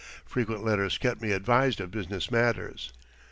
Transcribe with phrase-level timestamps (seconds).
[0.25, 2.91] Frequent letters kept me advised of business matters.